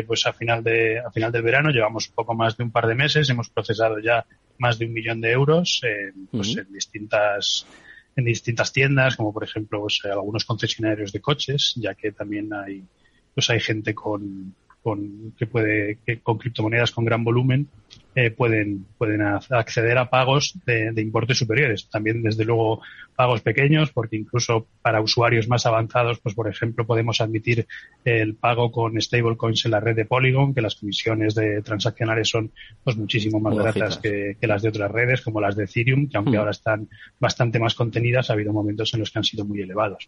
pues 0.08 0.26
a 0.26 0.34
final 0.34 0.64
de 0.64 1.00
a 1.00 1.12
final 1.12 1.32
del 1.32 1.44
verano, 1.44 1.70
llevamos 1.70 2.08
poco 2.08 2.34
más 2.34 2.58
de 2.58 2.64
un 2.64 2.72
par 2.72 2.88
de 2.88 2.96
meses, 2.96 3.30
hemos 3.30 3.50
procesado 3.50 4.00
ya 4.00 4.26
más 4.58 4.78
de 4.78 4.86
un 4.86 4.94
millón 4.94 5.22
de 5.22 5.32
euros 5.32 5.82
pues, 6.32 6.56
mm. 6.56 6.60
en 6.60 6.74
distintas 6.74 7.66
en 8.16 8.26
distintas 8.26 8.72
tiendas, 8.72 9.16
como 9.16 9.34
por 9.34 9.44
ejemplo 9.44 9.82
pues, 9.82 10.02
algunos 10.06 10.46
concesionarios 10.46 11.12
de 11.12 11.22
coches, 11.22 11.74
ya 11.78 11.96
que 11.96 12.12
también 12.12 12.54
hay 12.54 12.84
pues 13.34 13.50
hay 13.50 13.60
gente 13.60 13.96
con, 13.96 14.54
con, 14.84 15.34
que 15.38 15.48
puede, 15.48 15.98
que 16.06 16.20
con 16.20 16.38
criptomonedas 16.38 16.92
con 16.92 17.06
gran 17.06 17.24
volumen, 17.24 17.68
eh, 18.16 18.30
pueden, 18.30 18.86
pueden 18.98 19.22
acceder 19.22 19.98
a 19.98 20.10
pagos 20.10 20.54
de, 20.66 20.92
de, 20.92 21.02
importes 21.02 21.38
superiores. 21.38 21.88
También, 21.90 22.22
desde 22.22 22.46
luego, 22.46 22.82
pagos 23.16 23.42
pequeños, 23.42 23.92
porque 23.92 24.18
incluso 24.18 24.68
para 24.82 25.02
usuarios 25.02 25.48
más 25.48 25.66
avanzados, 25.66 26.20
pues 26.20 26.36
por 26.36 26.48
ejemplo, 26.48 26.86
podemos 26.86 27.22
admitir 27.22 27.66
el 28.04 28.36
pago 28.36 28.72
con 28.72 29.02
stablecoins 29.02 29.66
en 29.66 29.72
la 29.72 29.80
red 29.80 29.96
de 29.96 30.06
Polygon, 30.06 30.54
que 30.54 30.62
las 30.62 30.76
comisiones 30.76 31.34
de 31.34 31.62
transaccionales 31.62 32.30
son 32.30 32.52
pues 32.84 32.98
muchísimo 32.98 33.40
más 33.40 33.56
baratas 33.56 33.98
que, 33.98 34.38
que, 34.40 34.48
las 34.48 34.62
de 34.62 34.70
otras 34.70 34.92
redes, 34.92 35.22
como 35.22 35.42
las 35.42 35.56
de 35.56 35.64
Ethereum, 35.64 36.08
que 36.08 36.18
aunque 36.18 36.38
mm. 36.38 36.40
ahora 36.40 36.52
están 36.52 36.90
bastante 37.20 37.58
más 37.58 37.74
contenidas, 37.74 38.30
ha 38.30 38.34
habido 38.34 38.54
momentos 38.54 38.94
en 38.94 39.00
los 39.00 39.10
que 39.10 39.20
han 39.20 39.24
sido 39.24 39.46
muy 39.46 39.62
elevados. 39.62 40.08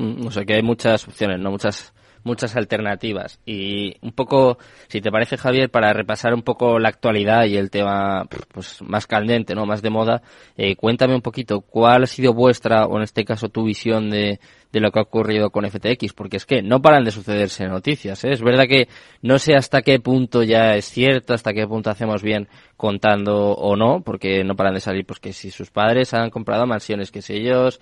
Mm, 0.00 0.26
o 0.26 0.30
sea 0.30 0.44
que 0.46 0.54
hay 0.54 0.62
muchas 0.62 1.06
opciones, 1.06 1.38
¿no? 1.38 1.50
Muchas 1.50 1.92
muchas 2.24 2.56
alternativas. 2.56 3.40
Y 3.46 3.96
un 4.02 4.12
poco, 4.12 4.58
si 4.88 5.00
te 5.00 5.10
parece, 5.10 5.36
Javier, 5.36 5.70
para 5.70 5.92
repasar 5.92 6.34
un 6.34 6.42
poco 6.42 6.78
la 6.78 6.88
actualidad 6.88 7.44
y 7.46 7.56
el 7.56 7.70
tema 7.70 8.26
pues 8.52 8.82
más 8.82 9.06
candente, 9.06 9.54
¿no? 9.54 9.66
Más 9.66 9.82
de 9.82 9.90
moda, 9.90 10.22
eh, 10.56 10.76
cuéntame 10.76 11.14
un 11.14 11.22
poquito 11.22 11.60
cuál 11.60 12.04
ha 12.04 12.06
sido 12.06 12.34
vuestra, 12.34 12.86
o 12.86 12.96
en 12.96 13.02
este 13.02 13.24
caso 13.24 13.48
tu 13.48 13.64
visión 13.64 14.10
de, 14.10 14.40
de 14.72 14.80
lo 14.80 14.90
que 14.90 15.00
ha 15.00 15.02
ocurrido 15.02 15.50
con 15.50 15.68
FTX, 15.68 16.12
porque 16.12 16.36
es 16.36 16.46
que 16.46 16.62
no 16.62 16.80
paran 16.80 17.04
de 17.04 17.10
sucederse 17.10 17.66
noticias. 17.66 18.24
¿eh? 18.24 18.30
Es 18.32 18.42
verdad 18.42 18.66
que 18.68 18.88
no 19.22 19.38
sé 19.38 19.54
hasta 19.54 19.82
qué 19.82 19.98
punto 20.00 20.42
ya 20.42 20.76
es 20.76 20.86
cierto, 20.86 21.34
hasta 21.34 21.52
qué 21.52 21.66
punto 21.66 21.90
hacemos 21.90 22.22
bien 22.22 22.48
contando 22.76 23.52
o 23.52 23.76
no, 23.76 24.02
porque 24.02 24.44
no 24.44 24.54
paran 24.54 24.74
de 24.74 24.80
salir, 24.80 25.04
pues 25.04 25.20
que 25.20 25.32
si 25.32 25.50
sus 25.50 25.70
padres 25.70 26.14
han 26.14 26.30
comprado 26.30 26.66
mansiones, 26.66 27.10
que 27.10 27.22
si 27.22 27.34
ellos 27.34 27.80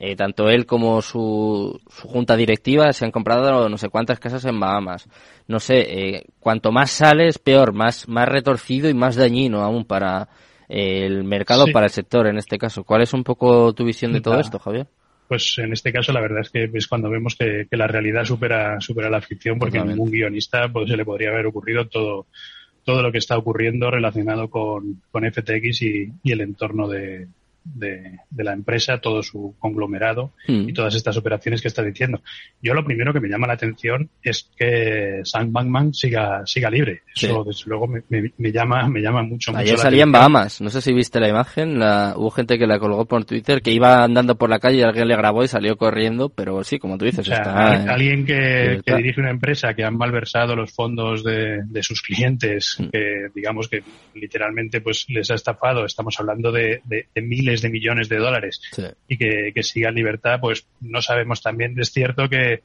eh, 0.00 0.14
tanto 0.14 0.48
él 0.48 0.64
como 0.64 1.02
su, 1.02 1.80
su, 1.90 2.06
junta 2.06 2.36
directiva 2.36 2.92
se 2.92 3.04
han 3.04 3.10
comprado 3.10 3.68
no 3.68 3.76
sé 3.78 3.88
cuántas 3.88 4.20
casas 4.20 4.44
en 4.44 4.60
Bahamas. 4.60 5.08
No 5.48 5.58
sé, 5.58 5.80
eh, 5.80 6.24
cuanto 6.38 6.70
más 6.70 6.92
sales, 6.92 7.38
peor, 7.38 7.72
más, 7.72 8.08
más 8.08 8.28
retorcido 8.28 8.88
y 8.88 8.94
más 8.94 9.16
dañino 9.16 9.60
aún 9.62 9.84
para 9.84 10.28
eh, 10.68 11.04
el 11.04 11.24
mercado, 11.24 11.66
para 11.72 11.86
el 11.86 11.92
sector 11.92 12.28
en 12.28 12.38
este 12.38 12.58
caso. 12.58 12.84
¿Cuál 12.84 13.02
es 13.02 13.12
un 13.12 13.24
poco 13.24 13.72
tu 13.72 13.84
visión 13.84 14.12
de 14.12 14.20
todo 14.20 14.38
esto, 14.38 14.60
Javier? 14.60 14.86
Pues 15.26 15.58
en 15.58 15.72
este 15.72 15.92
caso 15.92 16.12
la 16.12 16.20
verdad 16.20 16.42
es 16.42 16.50
que 16.50 16.70
es 16.72 16.86
cuando 16.86 17.10
vemos 17.10 17.34
que, 17.34 17.66
que 17.68 17.76
la 17.76 17.88
realidad 17.88 18.24
supera, 18.24 18.80
supera 18.80 19.10
la 19.10 19.20
ficción 19.20 19.58
porque 19.58 19.78
a 19.78 19.84
ningún 19.84 20.12
guionista 20.12 20.68
pues, 20.72 20.88
se 20.88 20.96
le 20.96 21.04
podría 21.04 21.30
haber 21.30 21.46
ocurrido 21.46 21.88
todo, 21.88 22.28
todo 22.84 23.02
lo 23.02 23.10
que 23.10 23.18
está 23.18 23.36
ocurriendo 23.36 23.90
relacionado 23.90 24.48
con, 24.48 25.02
con 25.10 25.24
FTX 25.28 25.82
y, 25.82 26.12
y 26.22 26.32
el 26.32 26.40
entorno 26.40 26.86
de, 26.86 27.26
de, 27.74 28.18
la 28.36 28.52
empresa, 28.52 28.98
todo 28.98 29.22
su 29.22 29.54
conglomerado 29.58 30.32
y 30.46 30.72
mm. 30.72 30.74
todas 30.74 30.94
estas 30.94 31.16
operaciones 31.16 31.60
que 31.60 31.68
está 31.68 31.82
diciendo. 31.82 32.22
Yo 32.62 32.74
lo 32.74 32.84
primero 32.84 33.12
que 33.12 33.20
me 33.20 33.28
llama 33.28 33.46
la 33.46 33.54
atención 33.54 34.10
es 34.22 34.50
que 34.56 35.20
Sam 35.24 35.52
Bankman 35.52 35.94
siga, 35.94 36.46
siga 36.46 36.70
libre. 36.70 37.02
Eso 37.14 37.44
desde 37.44 37.64
luego 37.66 37.86
me, 37.86 38.02
me, 38.08 38.52
llama, 38.52 38.88
me 38.88 39.00
llama 39.00 39.22
mucho. 39.22 39.56
Ayer 39.56 39.78
salía 39.78 40.04
en 40.04 40.12
Bahamas, 40.12 40.60
no 40.60 40.70
sé 40.70 40.80
si 40.80 40.92
viste 40.92 41.20
la 41.20 41.28
imagen, 41.28 41.78
la, 41.78 42.14
hubo 42.16 42.30
gente 42.30 42.58
que 42.58 42.66
la 42.66 42.78
colgó 42.78 43.04
por 43.04 43.24
Twitter 43.24 43.62
que 43.62 43.72
iba 43.72 44.04
andando 44.04 44.36
por 44.36 44.50
la 44.50 44.58
calle 44.58 44.78
y 44.78 44.82
alguien 44.82 45.08
le 45.08 45.16
grabó 45.16 45.42
y 45.42 45.48
salió 45.48 45.76
corriendo, 45.76 46.28
pero 46.28 46.62
sí, 46.64 46.78
como 46.78 46.98
tú 46.98 47.04
dices, 47.04 47.28
está, 47.28 47.72
alguien 47.92 48.24
que, 48.24 48.80
que, 48.84 48.96
dirige 48.96 49.20
una 49.20 49.30
empresa 49.30 49.74
que 49.74 49.84
han 49.84 49.96
malversado 49.96 50.54
los 50.54 50.72
fondos 50.72 51.24
de, 51.24 51.62
de 51.64 51.82
sus 51.82 52.02
clientes, 52.02 52.76
mm. 52.78 52.88
que 52.88 53.28
digamos 53.34 53.68
que 53.68 53.82
literalmente 54.14 54.80
pues 54.80 55.06
les 55.08 55.30
ha 55.30 55.34
estafado, 55.34 55.84
estamos 55.84 56.18
hablando 56.18 56.52
de, 56.52 56.82
de 56.84 57.22
miles 57.22 57.57
de 57.62 57.70
millones 57.70 58.08
de 58.08 58.18
dólares 58.18 58.60
y 59.08 59.16
que, 59.16 59.52
que, 59.54 59.62
siga 59.62 59.88
en 59.88 59.94
libertad, 59.96 60.38
pues 60.40 60.66
no 60.80 61.02
sabemos 61.02 61.42
también. 61.42 61.78
Es 61.78 61.92
cierto 61.92 62.28
que, 62.28 62.62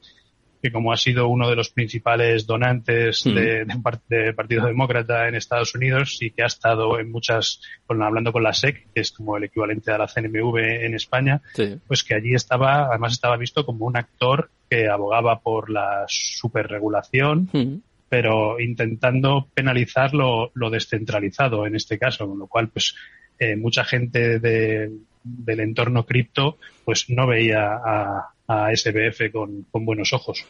que 0.64 0.72
como 0.72 0.94
ha 0.94 0.96
sido 0.96 1.28
uno 1.28 1.50
de 1.50 1.56
los 1.56 1.68
principales 1.68 2.46
donantes 2.46 3.26
mm. 3.26 3.34
del 3.34 3.68
de, 4.08 4.32
Partido 4.32 4.66
Demócrata 4.66 5.28
en 5.28 5.34
Estados 5.34 5.74
Unidos 5.74 6.16
y 6.22 6.30
que 6.30 6.42
ha 6.42 6.46
estado 6.46 6.98
en 6.98 7.10
muchas, 7.10 7.60
con, 7.86 8.02
hablando 8.02 8.32
con 8.32 8.44
la 8.44 8.54
SEC, 8.54 8.86
que 8.94 9.02
es 9.02 9.12
como 9.12 9.36
el 9.36 9.44
equivalente 9.44 9.92
a 9.92 9.98
la 9.98 10.08
CNMV 10.08 10.56
en 10.56 10.94
España, 10.94 11.42
pues 11.86 12.02
que 12.02 12.14
allí 12.14 12.34
estaba, 12.34 12.86
además 12.86 13.12
estaba 13.12 13.36
visto 13.36 13.66
como 13.66 13.84
un 13.84 13.98
actor 13.98 14.48
que 14.70 14.88
abogaba 14.88 15.40
por 15.40 15.68
la 15.68 16.06
superregulación. 16.08 17.50
Mm. 17.52 17.74
pero 18.08 18.60
intentando 18.60 19.48
penalizar 19.52 20.14
lo, 20.14 20.50
lo, 20.54 20.70
descentralizado 20.70 21.66
en 21.66 21.74
este 21.74 21.98
caso, 21.98 22.28
con 22.28 22.38
lo 22.38 22.46
cual, 22.46 22.68
pues, 22.68 22.94
eh, 23.38 23.56
mucha 23.56 23.84
gente 23.84 24.38
de, 24.38 24.90
del 25.22 25.60
entorno 25.60 26.04
cripto 26.04 26.58
pues 26.84 27.08
no 27.08 27.26
veía 27.26 27.74
a, 27.74 28.30
a 28.46 28.76
SBF 28.76 29.32
con, 29.32 29.66
con, 29.70 29.84
buenos 29.84 30.12
ojos. 30.12 30.44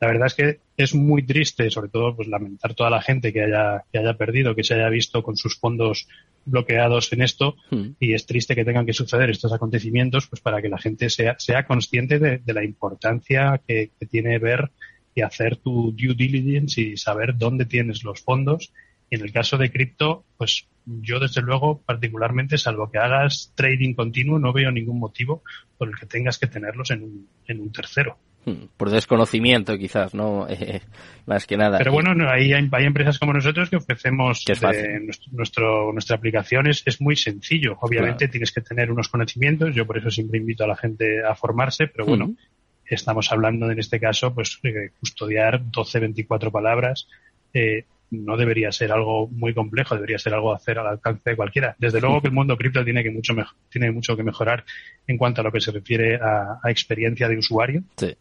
La 0.00 0.08
verdad 0.08 0.26
es 0.26 0.34
que 0.34 0.58
es 0.76 0.96
muy 0.96 1.22
triste, 1.22 1.70
sobre 1.70 1.88
todo, 1.88 2.16
pues 2.16 2.26
lamentar 2.26 2.74
toda 2.74 2.90
la 2.90 3.00
gente 3.00 3.32
que 3.32 3.44
haya, 3.44 3.84
que 3.92 4.00
haya 4.00 4.14
perdido, 4.14 4.56
que 4.56 4.64
se 4.64 4.74
haya 4.74 4.88
visto 4.88 5.22
con 5.22 5.36
sus 5.36 5.56
fondos 5.56 6.08
bloqueados 6.44 7.12
en 7.12 7.22
esto 7.22 7.54
hmm. 7.70 7.90
y 8.00 8.14
es 8.14 8.26
triste 8.26 8.56
que 8.56 8.64
tengan 8.64 8.84
que 8.84 8.92
suceder 8.92 9.30
estos 9.30 9.52
acontecimientos 9.52 10.26
pues 10.26 10.42
para 10.42 10.60
que 10.60 10.68
la 10.68 10.78
gente 10.78 11.08
sea, 11.08 11.36
sea 11.38 11.66
consciente 11.66 12.18
de, 12.18 12.38
de 12.38 12.52
la 12.52 12.64
importancia 12.64 13.60
que, 13.64 13.90
que, 14.00 14.06
tiene 14.06 14.40
ver 14.40 14.72
y 15.14 15.20
hacer 15.20 15.56
tu 15.58 15.92
due 15.92 16.14
diligence 16.14 16.80
y 16.80 16.96
saber 16.96 17.36
dónde 17.38 17.66
tienes 17.66 18.02
los 18.02 18.20
fondos. 18.20 18.72
Y 19.12 19.16
en 19.16 19.20
el 19.20 19.30
caso 19.30 19.58
de 19.58 19.70
cripto, 19.70 20.24
pues 20.38 20.66
yo 20.86 21.20
desde 21.20 21.42
luego 21.42 21.82
particularmente, 21.82 22.56
salvo 22.56 22.90
que 22.90 22.96
hagas 22.96 23.52
trading 23.54 23.92
continuo, 23.92 24.38
no 24.38 24.54
veo 24.54 24.70
ningún 24.70 24.98
motivo 24.98 25.42
por 25.76 25.88
el 25.90 25.96
que 25.96 26.06
tengas 26.06 26.38
que 26.38 26.46
tenerlos 26.46 26.90
en 26.92 27.02
un, 27.02 27.28
en 27.46 27.60
un 27.60 27.70
tercero. 27.70 28.16
Hmm, 28.46 28.68
por 28.74 28.88
desconocimiento 28.88 29.76
quizás, 29.76 30.14
¿no? 30.14 30.46
Eh, 30.48 30.80
más 31.26 31.46
que 31.46 31.58
nada. 31.58 31.76
Pero 31.76 31.92
bueno, 31.92 32.14
hay, 32.26 32.54
hay, 32.54 32.84
empresas 32.86 33.18
como 33.18 33.34
nosotros 33.34 33.68
que 33.68 33.76
ofrecemos 33.76 34.46
nuestro, 35.30 35.92
nuestra 35.92 36.16
aplicación 36.16 36.68
es, 36.68 36.82
es 36.86 36.98
muy 37.02 37.14
sencillo. 37.14 37.76
Obviamente 37.82 38.28
tienes 38.28 38.50
que 38.50 38.62
tener 38.62 38.90
unos 38.90 39.10
conocimientos, 39.10 39.74
yo 39.74 39.86
por 39.86 39.98
eso 39.98 40.10
siempre 40.10 40.38
invito 40.38 40.64
a 40.64 40.68
la 40.68 40.76
gente 40.76 41.22
a 41.22 41.34
formarse, 41.34 41.86
pero 41.86 42.06
bueno, 42.06 42.34
estamos 42.86 43.30
hablando 43.30 43.70
en 43.70 43.78
este 43.78 44.00
caso 44.00 44.34
pues 44.34 44.58
custodiar 44.98 45.70
12, 45.70 46.00
24 46.00 46.50
palabras. 46.50 47.08
Eh, 47.52 47.84
no 48.12 48.36
debería 48.36 48.70
ser 48.70 48.92
algo 48.92 49.26
muy 49.28 49.54
complejo, 49.54 49.94
debería 49.94 50.18
ser 50.18 50.34
algo 50.34 50.52
a 50.52 50.56
hacer 50.56 50.78
al 50.78 50.86
alcance 50.86 51.30
de 51.30 51.36
cualquiera. 51.36 51.74
Desde 51.78 52.00
luego 52.00 52.20
que 52.20 52.28
el 52.28 52.34
mundo 52.34 52.56
cripto 52.58 52.84
tiene 52.84 53.02
que 53.02 53.10
mucho 53.10 53.34
tiene 53.70 53.90
mucho 53.90 54.16
que 54.16 54.22
mejorar 54.22 54.64
en 55.06 55.16
cuanto 55.16 55.40
a 55.40 55.44
lo 55.44 55.50
que 55.50 55.60
se 55.60 55.72
refiere 55.72 56.16
a, 56.16 56.60
experiencia 56.66 57.26
de 57.26 57.38
usuario. 57.38 57.82
Sí. 57.96 58.14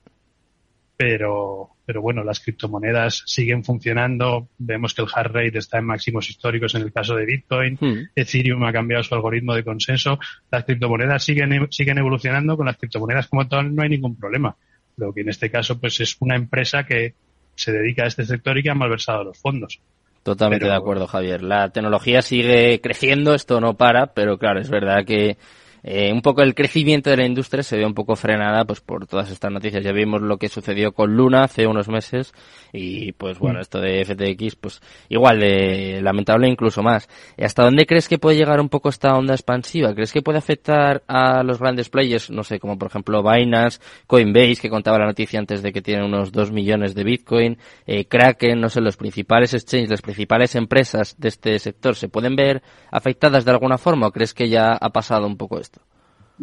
Pero, 0.96 1.72
pero 1.86 2.02
bueno, 2.02 2.24
las 2.24 2.40
criptomonedas 2.40 3.24
siguen 3.26 3.66
funcionando. 3.66 4.48
Vemos 4.58 4.94
que 4.94 5.02
el 5.02 5.10
hard 5.14 5.34
rate 5.34 5.58
está 5.58 5.80
en 5.80 5.86
máximos 5.86 6.30
históricos 6.30 6.74
en 6.76 6.84
el 6.84 6.94
caso 6.94 7.16
de 7.16 7.26
Bitcoin. 7.26 7.78
Hmm. 7.80 8.10
Ethereum 8.16 8.64
ha 8.64 8.72
cambiado 8.72 9.04
su 9.04 9.14
algoritmo 9.14 9.56
de 9.56 9.64
consenso. 9.64 10.20
Las 10.52 10.64
criptomonedas 10.64 11.24
siguen, 11.24 11.68
siguen 11.70 11.98
evolucionando. 11.98 12.56
Con 12.56 12.68
las 12.68 12.78
criptomonedas 12.78 13.28
como 13.28 13.48
tal 13.48 13.76
no 13.76 13.84
hay 13.84 13.90
ningún 13.90 14.16
problema. 14.16 14.56
Lo 14.96 15.12
que 15.14 15.22
en 15.22 15.30
este 15.30 15.50
caso 15.50 15.80
pues 15.82 16.00
es 16.00 16.16
una 16.20 16.36
empresa 16.36 16.86
que 16.86 17.16
se 17.62 17.72
dedica 17.72 18.04
a 18.04 18.08
este 18.08 18.26
sector 18.26 18.58
y 18.58 18.64
que 18.64 18.70
han 18.70 18.78
malversado 18.78 19.24
los 19.24 19.38
fondos. 19.38 19.80
Totalmente 20.24 20.66
de 20.66 20.76
acuerdo, 20.76 21.08
Javier. 21.08 21.42
La 21.42 21.70
tecnología 21.70 22.22
sigue 22.22 22.80
creciendo, 22.80 23.34
esto 23.34 23.60
no 23.60 23.76
para, 23.76 24.08
pero 24.08 24.38
claro, 24.38 24.60
es 24.60 24.70
verdad 24.70 25.04
que 25.06 25.38
eh, 25.84 26.12
un 26.14 26.22
poco 26.22 26.42
el 26.42 26.54
crecimiento 26.54 27.10
de 27.10 27.18
la 27.18 27.26
industria 27.26 27.64
se 27.64 27.78
ve 27.78 27.86
un 27.86 27.94
poco 27.94 28.16
frenada 28.16 28.66
pues 28.66 28.82
por 28.82 29.08
todas 29.08 29.32
estas 29.32 29.52
noticias. 29.52 29.84
Ya 29.84 29.92
vimos 29.92 30.22
lo 30.22 30.38
que 30.38 30.50
sucedió 30.50 30.92
con 30.92 31.16
Luna 31.16 31.44
hace 31.44 31.66
unos 31.66 31.88
meses 31.88 32.34
y 32.72 33.14
pues 33.14 33.40
bueno, 33.40 33.60
mm. 33.60 33.62
esto 33.62 33.82
de 33.82 34.06
FTX 34.06 34.56
pues 34.56 34.82
igual 35.10 35.40
de 35.40 36.02
lamentable 36.02 36.48
incluso 36.48 36.84
más. 36.84 37.10
¿Y 37.38 37.44
¿Hasta 37.44 37.64
dónde 37.64 37.86
crees 37.86 38.08
que 38.08 38.20
puede 38.20 38.38
llegar 38.38 38.60
un 38.60 38.70
poco 38.70 38.90
esta 38.90 39.16
onda 39.16 39.34
expansiva? 39.34 39.94
¿Crees 39.96 40.12
que 40.12 40.22
puede 40.22 40.38
afectar 40.38 41.04
a 41.08 41.44
los 41.44 41.60
grandes 41.60 41.90
players? 41.90 42.30
No 42.30 42.44
sé, 42.44 42.60
como 42.60 42.78
por 42.78 42.90
ejemplo 42.90 43.24
Binance, 43.24 43.80
Coinbase, 44.08 44.62
que 44.62 44.70
contaba 44.70 45.00
la 45.00 45.06
noticia 45.06 45.40
antes 45.40 45.62
de 45.64 45.72
que 45.72 45.82
tienen 45.82 46.06
unos 46.06 46.32
2 46.32 46.52
millones 46.52 46.94
de 46.94 47.04
Bitcoin, 47.04 47.58
eh, 47.88 48.06
Kraken, 48.06 48.60
no 48.60 48.70
sé, 48.70 48.82
los 48.82 48.98
principales 48.98 49.54
exchanges, 49.54 49.90
las 49.90 50.02
principales 50.02 50.56
empresas 50.56 51.16
de 51.18 51.30
este 51.30 51.60
sector, 51.60 51.96
¿se 51.96 52.10
pueden 52.10 52.36
ver 52.36 52.62
afectadas 52.92 53.46
de 53.46 53.52
alguna 53.52 53.78
forma 53.78 54.08
o 54.08 54.12
crees 54.12 54.34
que 54.34 54.50
ya 54.50 54.74
ha 54.74 54.90
pasado 54.90 55.26
un 55.26 55.38
poco 55.38 55.60
esto? 55.60 55.71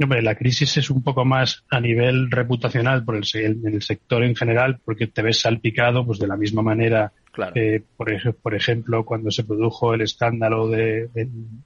Hombre, 0.01 0.23
la 0.23 0.37
crisis 0.37 0.77
es 0.77 0.91
un 0.91 1.03
poco 1.03 1.25
más 1.25 1.65
a 1.71 1.81
nivel 1.81 2.31
reputacional 2.31 3.05
por 3.05 3.17
el, 3.17 3.25
en 3.35 3.67
el 3.67 3.83
sector 3.83 4.23
en 4.23 4.37
general, 4.37 4.79
porque 4.85 5.09
te 5.09 5.23
ves 5.23 5.41
salpicado, 5.41 6.07
pues 6.07 6.21
de 6.21 6.29
la 6.29 6.37
misma 6.37 6.63
manera 6.63 7.13
que, 7.53 7.83
por, 7.97 8.09
por, 8.37 8.55
ejemplo, 8.55 9.05
cuando 9.05 9.31
se 9.33 9.43
produjo 9.43 9.95
el 9.95 10.03
escándalo 10.03 10.69
de, 10.69 11.09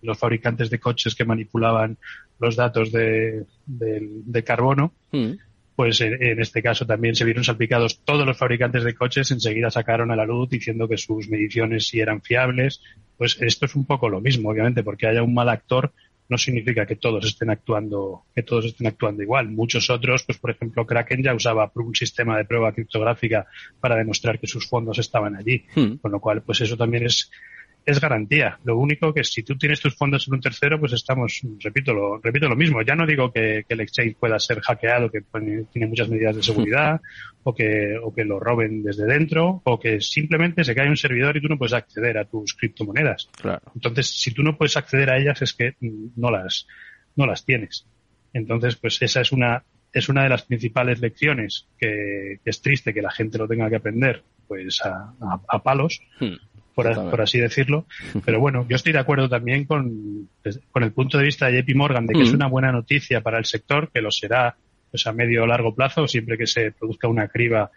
los 0.00 0.18
fabricantes 0.18 0.70
de 0.70 0.78
coches 0.78 1.14
que 1.14 1.26
manipulaban 1.26 1.98
los 2.38 2.56
datos 2.56 2.90
de, 2.90 3.44
carbono, 4.46 4.94
mm. 5.10 5.32
pues 5.76 6.00
en, 6.00 6.40
este 6.40 6.62
caso 6.62 6.86
también 6.86 7.14
se 7.14 7.26
vieron 7.26 7.44
salpicados 7.44 8.00
todos 8.02 8.26
los 8.26 8.38
fabricantes 8.38 8.84
de 8.84 8.94
coches, 8.94 9.30
enseguida 9.30 9.70
sacaron 9.70 10.10
a 10.10 10.16
la 10.16 10.24
luz 10.24 10.48
diciendo 10.48 10.88
que 10.88 10.96
sus 10.96 11.28
mediciones 11.28 11.86
sí 11.86 12.00
eran 12.00 12.22
fiables. 12.22 12.80
Pues 13.18 13.40
esto 13.40 13.66
es 13.66 13.76
un 13.76 13.84
poco 13.84 14.08
lo 14.08 14.20
mismo, 14.20 14.50
obviamente, 14.50 14.82
porque 14.82 15.06
haya 15.06 15.22
un 15.22 15.34
mal 15.34 15.50
actor 15.50 15.92
no 16.32 16.38
significa 16.38 16.86
que 16.86 16.96
todos 16.96 17.26
estén 17.26 17.50
actuando, 17.50 18.24
que 18.34 18.42
todos 18.42 18.64
estén 18.64 18.86
actuando 18.86 19.22
igual. 19.22 19.48
Muchos 19.50 19.90
otros, 19.90 20.24
pues 20.24 20.38
por 20.38 20.50
ejemplo, 20.50 20.86
Kraken 20.86 21.22
ya 21.22 21.34
usaba 21.34 21.70
un 21.74 21.94
sistema 21.94 22.38
de 22.38 22.46
prueba 22.46 22.72
criptográfica 22.72 23.46
para 23.80 23.96
demostrar 23.96 24.40
que 24.40 24.46
sus 24.46 24.66
fondos 24.66 24.98
estaban 24.98 25.36
allí. 25.36 25.66
Hmm. 25.74 25.96
Con 26.00 26.10
lo 26.10 26.20
cual, 26.20 26.42
pues 26.42 26.62
eso 26.62 26.76
también 26.76 27.04
es, 27.04 27.30
es 27.84 28.00
garantía. 28.00 28.58
Lo 28.64 28.78
único 28.78 29.12
que 29.12 29.24
si 29.24 29.42
tú 29.42 29.56
tienes 29.56 29.80
tus 29.80 29.96
fondos 29.96 30.28
en 30.28 30.34
un 30.34 30.40
tercero, 30.40 30.78
pues 30.78 30.92
estamos, 30.92 31.40
repito 31.60 31.92
lo, 31.92 32.18
repito 32.18 32.48
lo 32.48 32.56
mismo. 32.56 32.82
Ya 32.82 32.94
no 32.94 33.06
digo 33.06 33.32
que, 33.32 33.64
el 33.68 33.80
exchange 33.80 34.16
pueda 34.16 34.38
ser 34.38 34.60
hackeado, 34.60 35.10
que 35.10 35.22
tiene 35.72 35.88
muchas 35.88 36.08
medidas 36.08 36.36
de 36.36 36.42
seguridad, 36.42 37.00
o 37.42 37.54
que, 37.54 37.96
o 38.02 38.14
que 38.14 38.24
lo 38.24 38.38
roben 38.38 38.82
desde 38.82 39.06
dentro, 39.06 39.62
o 39.64 39.80
que 39.80 40.00
simplemente 40.00 40.64
se 40.64 40.74
cae 40.74 40.88
un 40.88 40.96
servidor 40.96 41.36
y 41.36 41.40
tú 41.40 41.48
no 41.48 41.58
puedes 41.58 41.72
acceder 41.72 42.18
a 42.18 42.24
tus 42.24 42.54
criptomonedas. 42.54 43.28
Claro. 43.40 43.62
Entonces, 43.74 44.06
si 44.06 44.32
tú 44.32 44.42
no 44.42 44.56
puedes 44.56 44.76
acceder 44.76 45.10
a 45.10 45.18
ellas, 45.18 45.42
es 45.42 45.52
que 45.52 45.74
no 45.80 46.30
las, 46.30 46.66
no 47.16 47.26
las 47.26 47.44
tienes. 47.44 47.86
Entonces, 48.32 48.76
pues 48.76 49.02
esa 49.02 49.20
es 49.20 49.32
una, 49.32 49.64
es 49.92 50.08
una 50.08 50.22
de 50.22 50.28
las 50.28 50.42
principales 50.42 51.00
lecciones 51.00 51.66
que, 51.78 52.38
es 52.44 52.62
triste 52.62 52.94
que 52.94 53.02
la 53.02 53.10
gente 53.10 53.38
lo 53.38 53.48
tenga 53.48 53.68
que 53.68 53.76
aprender, 53.76 54.22
pues 54.46 54.80
a, 54.84 55.14
a, 55.48 55.62
palos. 55.62 56.00
Hmm 56.20 56.36
por, 56.74 57.20
así 57.20 57.38
decirlo. 57.38 57.86
Pero 58.24 58.40
bueno, 58.40 58.66
yo 58.68 58.76
estoy 58.76 58.92
de 58.92 58.98
acuerdo 58.98 59.28
también 59.28 59.64
con, 59.64 60.28
con 60.70 60.82
el 60.82 60.92
punto 60.92 61.18
de 61.18 61.24
vista 61.24 61.46
de 61.46 61.62
JP 61.62 61.76
Morgan 61.76 62.06
de 62.06 62.14
que 62.14 62.22
es 62.22 62.32
una 62.32 62.46
buena 62.46 62.72
noticia 62.72 63.20
para 63.20 63.38
el 63.38 63.44
sector, 63.44 63.90
que 63.90 64.00
lo 64.00 64.10
será 64.10 64.56
pues 64.90 65.06
a 65.06 65.12
medio 65.12 65.44
o 65.44 65.46
largo 65.46 65.74
plazo, 65.74 66.06
siempre 66.06 66.36
que 66.36 66.46
se 66.46 66.72
produzca 66.72 67.08
una 67.08 67.28
criba 67.28 67.70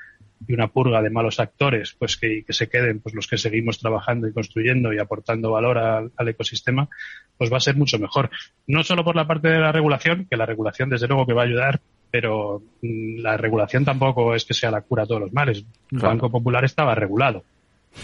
y 0.48 0.54
una 0.54 0.68
purga 0.68 1.02
de 1.02 1.10
malos 1.10 1.40
actores, 1.40 1.96
pues 1.98 2.18
que, 2.18 2.44
que 2.46 2.52
se 2.52 2.68
queden 2.68 3.00
pues 3.00 3.16
los 3.16 3.25
que 3.25 3.38
seguimos 3.38 3.80
trabajando 3.80 4.28
y 4.28 4.34
construyendo 4.34 4.94
y 4.94 5.00
aportando 5.00 5.52
valor 5.52 5.78
al, 5.78 6.12
al, 6.18 6.28
ecosistema, 6.28 6.90
pues 7.38 7.52
va 7.52 7.58
a 7.58 7.62
ser 7.62 7.78
mucho 7.78 7.98
mejor. 8.00 8.30
No 8.68 8.84
solo 8.84 9.06
por 9.06 9.16
la 9.16 9.28
parte 9.28 9.48
de 9.48 9.60
la 9.60 9.72
regulación, 9.72 10.28
que 10.30 10.36
la 10.36 10.46
regulación 10.46 10.90
desde 10.90 11.08
luego 11.08 11.25
que 11.25 11.34
va 11.34 11.44
a 11.44 11.46
ayudar, 11.46 11.80
pero 12.12 12.62
mm, 12.82 13.20
la 13.20 13.38
regulación 13.38 13.86
tampoco 13.86 14.36
es 14.36 14.46
que 14.46 14.54
sea 14.54 14.72
la 14.72 14.82
cura 14.82 15.04
a 15.04 15.06
todos 15.06 15.22
los 15.22 15.34
males. 15.34 15.66
El 15.92 16.00
Banco 16.00 16.30
Popular 16.30 16.64
estaba 16.66 16.96
regulado. 16.96 17.44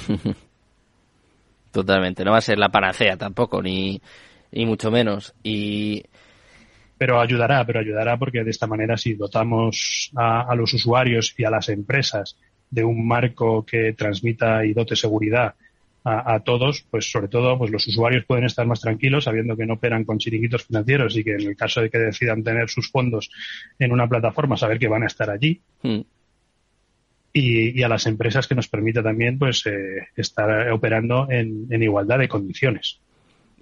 Totalmente, 1.72 2.26
no 2.26 2.32
va 2.32 2.38
a 2.38 2.42
ser 2.42 2.58
la 2.58 2.70
panacea 2.70 3.18
tampoco, 3.18 3.62
ni, 3.62 4.02
ni 4.52 4.66
mucho 4.66 4.92
menos. 4.92 5.34
Y 5.42 6.04
pero 7.02 7.20
ayudará, 7.20 7.66
pero 7.66 7.80
ayudará 7.80 8.16
porque 8.18 8.44
de 8.44 8.52
esta 8.52 8.68
manera 8.68 8.96
si 8.96 9.16
dotamos 9.16 10.12
a, 10.16 10.54
los 10.54 10.72
usuarios 10.76 11.34
y 11.36 11.44
a 11.44 11.50
las 11.50 11.70
empresas 11.70 12.38
de 12.70 12.84
un 12.84 13.08
marco 13.08 13.66
que 13.66 13.94
transmita 13.94 14.64
y 14.64 14.74
dote 14.74 14.96
seguridad 14.96 15.56
a, 16.04 16.40
todos, 16.42 16.86
pues 16.92 17.12
sobre 17.12 17.28
todo 17.28 17.58
pues 17.58 17.72
los 17.72 17.88
usuarios 17.88 18.26
pueden 18.26 18.46
estar 18.46 18.68
más 18.68 18.82
tranquilos 18.82 19.24
sabiendo 19.24 19.58
que 19.58 19.66
no 19.66 19.76
operan 19.76 20.04
con 20.04 20.20
chiringuitos 20.20 20.66
financieros 20.66 21.18
y 21.18 21.24
que 21.24 21.34
en 21.34 21.42
el 21.42 21.56
caso 21.56 21.82
de 21.82 21.90
que 21.90 21.98
decidan 21.98 22.44
tener 22.44 22.70
sus 22.70 22.92
fondos 22.92 23.32
en 23.80 23.92
una 23.92 24.08
plataforma, 24.08 24.56
saber 24.56 24.78
que 24.78 24.88
van 24.88 25.02
a 25.02 25.08
estar 25.08 25.32
allí. 25.32 25.60
Hmm 25.82 26.02
y, 27.34 27.82
a 27.84 27.88
las 27.88 28.06
empresas 28.08 28.48
que 28.48 28.56
nos 28.56 28.68
permita 28.68 29.02
también 29.02 29.40
pues 29.40 29.66
eh, 29.66 30.08
estar 30.16 30.72
operando 30.72 31.28
en, 31.30 31.68
en 31.70 31.84
igualdad 31.84 32.20
de 32.20 32.28
condiciones. 32.28 33.00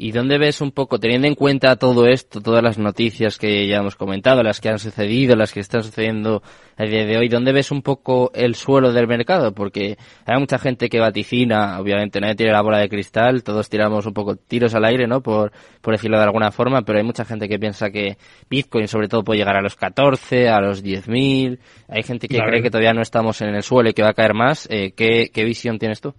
¿Y 0.01 0.13
dónde 0.13 0.37
ves 0.37 0.61
un 0.61 0.71
poco, 0.71 0.97
teniendo 0.97 1.27
en 1.27 1.35
cuenta 1.35 1.75
todo 1.75 2.07
esto, 2.07 2.39
todas 2.39 2.63
las 2.63 2.77
noticias 2.77 3.37
que 3.37 3.67
ya 3.67 3.79
hemos 3.79 3.97
comentado, 3.97 4.41
las 4.43 4.61
que 4.61 4.69
han 4.69 4.79
sucedido, 4.79 5.35
las 5.35 5.51
que 5.51 5.59
están 5.59 5.83
sucediendo 5.83 6.41
a 6.77 6.85
día 6.85 7.05
de 7.05 7.17
hoy, 7.17 7.27
dónde 7.27 7.51
ves 7.51 7.69
un 7.69 7.81
poco 7.81 8.31
el 8.33 8.55
suelo 8.55 8.93
del 8.93 9.07
mercado? 9.07 9.53
Porque 9.53 9.97
hay 10.25 10.39
mucha 10.39 10.57
gente 10.57 10.87
que 10.87 11.01
vaticina, 11.01 11.77
obviamente 11.81 12.21
nadie 12.21 12.35
tiene 12.35 12.53
la 12.53 12.61
bola 12.61 12.77
de 12.77 12.87
cristal, 12.87 13.43
todos 13.43 13.67
tiramos 13.67 14.05
un 14.05 14.13
poco 14.13 14.37
tiros 14.37 14.73
al 14.73 14.85
aire, 14.85 15.05
¿no? 15.05 15.19
Por, 15.21 15.51
por 15.81 15.93
decirlo 15.93 16.17
de 16.17 16.23
alguna 16.23 16.51
forma, 16.51 16.83
pero 16.83 16.99
hay 16.99 17.03
mucha 17.03 17.25
gente 17.25 17.49
que 17.49 17.59
piensa 17.59 17.91
que 17.91 18.17
Bitcoin 18.49 18.87
sobre 18.87 19.09
todo 19.09 19.25
puede 19.25 19.39
llegar 19.39 19.57
a 19.57 19.61
los 19.61 19.75
14, 19.75 20.47
a 20.47 20.61
los 20.61 20.81
10.000, 20.81 21.59
hay 21.89 22.03
gente 22.03 22.29
que 22.29 22.37
cree 22.37 22.61
que 22.61 22.71
todavía 22.71 22.93
no 22.93 23.01
estamos 23.01 23.41
en 23.41 23.53
el 23.53 23.63
suelo 23.63 23.89
y 23.89 23.93
que 23.93 24.03
va 24.03 24.11
a 24.11 24.13
caer 24.13 24.33
más. 24.33 24.65
Eh, 24.71 24.93
¿qué, 24.95 25.29
¿Qué 25.33 25.43
visión 25.43 25.77
tienes 25.77 25.99
tú? 25.99 26.15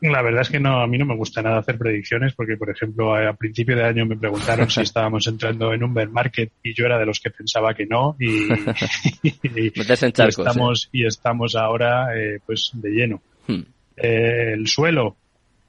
La 0.00 0.22
verdad 0.22 0.42
es 0.42 0.50
que 0.50 0.60
no, 0.60 0.80
a 0.80 0.86
mí 0.86 0.96
no 0.96 1.06
me 1.06 1.16
gusta 1.16 1.42
nada 1.42 1.58
hacer 1.58 1.76
predicciones 1.76 2.32
porque, 2.34 2.56
por 2.56 2.70
ejemplo, 2.70 3.16
a, 3.16 3.32
principio 3.32 3.76
de 3.76 3.84
año 3.84 4.06
me 4.06 4.16
preguntaron 4.16 4.70
si 4.70 4.80
estábamos 4.82 5.26
entrando 5.26 5.72
en 5.72 5.82
un 5.82 5.92
bear 5.92 6.08
market 6.08 6.52
y 6.62 6.74
yo 6.74 6.86
era 6.86 6.98
de 6.98 7.06
los 7.06 7.20
que 7.20 7.30
pensaba 7.30 7.74
que 7.74 7.86
no 7.86 8.16
y, 8.18 8.48
estamos 9.78 10.88
y 10.92 11.04
estamos 11.04 11.56
ahora 11.56 12.16
eh, 12.16 12.38
pues 12.44 12.70
de 12.74 12.90
lleno. 12.90 13.22
Hmm. 13.46 13.62
Eh, 13.96 14.52
el 14.52 14.68
suelo, 14.68 15.16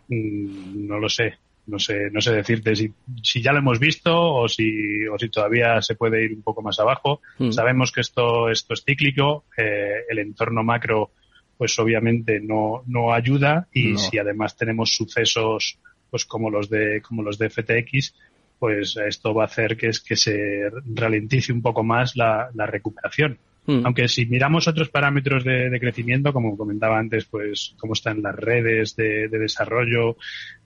mm, 0.10 0.88
no 0.88 1.00
lo 1.00 1.10
sé, 1.10 1.38
no 1.66 1.80
sé, 1.80 2.10
no 2.12 2.22
sé 2.22 2.34
decirte 2.34 2.76
si, 2.76 2.92
si 3.24 3.42
ya 3.42 3.52
lo 3.52 3.60
hemos 3.60 3.80
visto 3.80 4.16
o 4.16 4.48
si, 4.48 5.08
o 5.08 5.18
si 5.18 5.30
todavía 5.30 5.82
se 5.82 5.96
puede 5.96 6.24
ir 6.24 6.34
un 6.34 6.44
poco 6.44 6.62
más 6.62 6.80
abajo. 6.80 7.22
Hmm. 7.40 7.52
Sabemos 7.52 7.92
que 7.92 8.02
esto, 8.02 8.50
esto 8.50 8.74
es 8.76 8.84
cíclico, 8.84 9.46
eh, 9.58 10.04
el 10.10 10.20
entorno 10.20 10.64
macro 10.64 11.12
pues 11.60 11.78
obviamente 11.78 12.40
no, 12.40 12.84
no 12.88 13.12
ayuda. 13.14 13.68
Y 13.74 13.98
si 13.98 14.18
además 14.18 14.56
tenemos 14.56 14.96
sucesos 14.96 15.78
pues 16.10 16.24
como 16.24 16.50
los 16.50 16.70
de 16.70 17.02
como 17.02 17.22
los 17.22 17.38
de 17.38 17.50
FTX 17.50 18.16
pues 18.58 18.96
esto 18.96 19.34
va 19.34 19.44
a 19.44 19.48
hacer 19.48 19.76
que 19.76 19.90
es 19.90 20.00
que 20.00 20.16
se 20.16 20.72
ralentice 20.96 21.52
un 21.52 21.62
poco 21.62 21.84
más 21.84 22.16
la, 22.16 22.50
la 22.54 22.66
recuperación. 22.66 23.38
Hmm. 23.66 23.86
aunque 23.86 24.08
si 24.08 24.26
miramos 24.26 24.70
otros 24.70 24.90
parámetros 24.90 25.44
de, 25.44 25.78
crecimiento 25.80 26.32
como 26.32 26.58
comentaba 26.58 26.98
antes 26.98 27.26
pues 27.26 27.76
cómo 27.78 27.94
están 27.94 28.22
las 28.22 28.36
redes 28.36 28.96
de, 28.96 29.28
desarrollo 29.28 30.16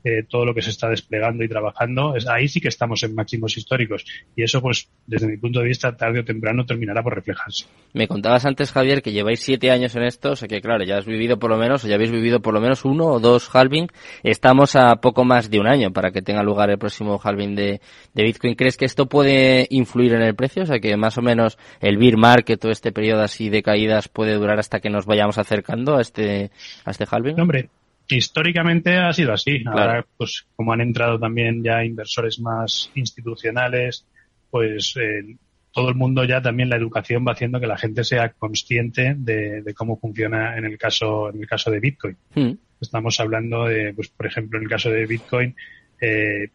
eh, 0.04 0.24
todo 0.28 0.46
lo 0.46 0.54
que 0.54 0.62
se 0.62 0.70
está 0.70 0.90
desplegando 0.90 1.44
y 1.44 1.48
trabajando, 1.48 2.16
es, 2.16 2.28
ahí 2.28 2.48
sí 2.48 2.60
que 2.60 2.68
estamos 2.68 3.04
en 3.04 3.16
máximos 3.16 3.58
históricos. 3.58 4.06
Y 4.36 4.44
eso, 4.44 4.62
pues, 4.62 4.90
desde 5.08 5.28
mi 5.28 5.38
punto 5.38 5.60
de 5.60 5.68
vista, 5.68 5.96
tarde 5.96 6.20
o 6.20 6.26
temprano 6.26 6.66
terminará 6.66 7.02
por 7.02 7.16
reflejarse. 7.16 7.66
Me 7.94 8.08
contabas 8.08 8.46
antes, 8.46 8.72
Javier, 8.72 9.02
que 9.02 9.12
lleváis 9.12 9.40
siete 9.40 9.72
años 9.72 9.96
en 9.96 10.04
esto, 10.04 10.32
o 10.32 10.36
sea 10.36 10.48
que, 10.48 10.62
claro, 10.62 10.84
ya 10.84 10.98
has 10.98 11.06
vivido 11.06 11.38
por 11.38 11.52
lo 11.52 11.58
menos, 11.58 11.84
o 11.84 11.88
ya 11.88 11.96
habéis 11.96 12.12
vivido 12.12 12.42
por 12.42 12.54
lo 12.54 12.62
menos 12.62 12.86
uno 12.86 13.06
o 13.06 13.20
dos 13.20 13.50
halving. 13.54 13.88
Estamos 14.24 14.76
a 14.76 14.96
poco 14.98 15.24
más 15.26 15.50
de 15.50 15.60
un 15.60 15.68
año 15.68 15.92
para 15.92 16.12
que 16.12 16.22
tenga 16.22 16.44
lugar 16.44 16.70
el 16.70 16.78
próximo 16.78 17.20
halving 17.24 17.56
de, 17.56 17.82
de 18.14 18.24
Bitcoin. 18.24 18.56
¿Crees 18.56 18.78
que 18.78 18.86
esto 18.86 19.08
puede 19.08 19.68
influir 19.70 20.14
en 20.14 20.22
el 20.22 20.36
precio? 20.36 20.64
O 20.64 20.66
sea 20.66 20.80
que 20.80 20.98
más 20.98 21.18
o 21.18 21.22
menos 21.22 21.58
el 21.80 21.98
bear 21.98 22.18
market, 22.18 22.60
todo 22.60 22.72
este 22.72 22.92
periodo 22.92 23.22
así 23.22 23.50
de 23.50 23.64
caídas 23.64 24.08
puede 24.08 24.34
durar 24.34 24.60
hasta 24.60 24.80
que 24.80 24.90
nos 24.90 25.06
vayamos 25.06 25.38
acercando 25.38 25.98
a 25.98 26.02
este, 26.02 26.52
a 26.86 26.92
este 26.92 27.06
halving. 27.10 27.40
hombre, 27.40 27.70
históricamente 28.18 28.98
ha 28.98 29.12
sido 29.14 29.34
así. 29.34 29.64
Ahora, 29.66 30.06
pues 30.18 30.46
como 30.56 30.74
han 30.74 30.82
entrado 30.82 31.20
también 31.20 31.64
ya 31.64 31.84
inversores 31.84 32.40
más 32.40 32.92
institucionales, 32.96 34.06
pues 34.50 34.96
eh, 34.98 35.36
todo 35.72 35.90
el 35.90 35.96
mundo 35.96 36.24
ya 36.24 36.42
también 36.42 36.70
la 36.70 36.78
educación 36.78 37.26
va 37.28 37.32
haciendo 37.32 37.60
que 37.60 37.68
la 37.68 37.78
gente 37.78 38.04
sea 38.04 38.30
consciente 38.30 39.16
de, 39.18 39.74
cómo 39.76 40.00
funciona 40.00 40.58
en 40.58 40.66
el 40.66 40.78
caso 40.78 41.30
en 41.30 41.42
el 41.42 41.48
caso 41.48 41.72
de 41.72 41.80
Bitcoin. 41.80 42.18
Hmm. 42.36 42.52
Estamos 42.80 43.20
hablando 43.20 43.66
de, 43.66 43.94
pues 43.94 44.10
por 44.10 44.28
ejemplo, 44.28 44.60
en 44.60 44.66
el 44.66 44.70
caso 44.70 44.90
de 44.90 45.06
Bitcoin, 45.06 45.56
eh, 46.02 46.50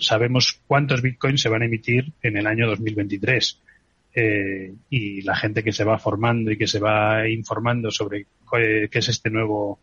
sabemos 0.00 0.60
cuántos 0.66 1.00
Bitcoins 1.00 1.40
se 1.40 1.48
van 1.48 1.62
a 1.62 1.66
emitir 1.66 2.12
en 2.22 2.36
el 2.36 2.46
año 2.46 2.66
2023. 2.68 3.60
Eh, 4.12 4.74
y 4.90 5.22
la 5.22 5.36
gente 5.36 5.62
que 5.62 5.72
se 5.72 5.84
va 5.84 5.98
formando 5.98 6.50
y 6.50 6.58
que 6.58 6.66
se 6.66 6.80
va 6.80 7.28
informando 7.28 7.92
sobre 7.92 8.26
qué 8.50 8.88
es 8.90 9.08
este 9.08 9.30
nuevo 9.30 9.78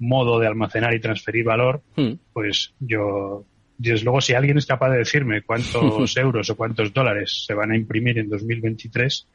modo 0.00 0.40
de 0.40 0.46
almacenar 0.46 0.94
y 0.94 1.00
transferir 1.00 1.44
valor, 1.44 1.82
hmm. 1.96 2.12
pues 2.32 2.74
yo, 2.80 3.44
desde 3.78 4.04
luego, 4.04 4.20
si 4.20 4.34
alguien 4.34 4.58
es 4.58 4.66
capaz 4.66 4.90
de 4.90 4.98
decirme 4.98 5.42
cuántos 5.42 6.16
euros 6.16 6.50
o 6.50 6.56
cuántos 6.56 6.92
dólares 6.92 7.44
se 7.46 7.54
van 7.54 7.70
a 7.70 7.76
imprimir 7.76 8.18
en 8.18 8.28
2023, 8.28 9.26